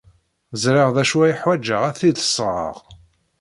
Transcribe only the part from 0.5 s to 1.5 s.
Ẓriɣ d acu ay